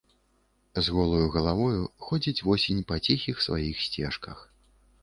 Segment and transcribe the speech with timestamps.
[0.87, 4.37] З голаю галавою ходзіць восень па ціхіх сваіх сцежках.